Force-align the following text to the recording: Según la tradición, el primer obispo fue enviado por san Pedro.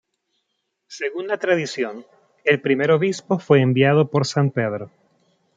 Según 0.87 1.27
la 1.27 1.37
tradición, 1.37 2.07
el 2.43 2.59
primer 2.59 2.89
obispo 2.89 3.37
fue 3.37 3.61
enviado 3.61 4.09
por 4.09 4.25
san 4.25 4.49
Pedro. 4.49 4.89